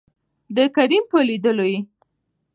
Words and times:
دکريم 0.55 1.03
په 1.11 1.17
لېدولو 1.27 1.65
يې 1.71 1.79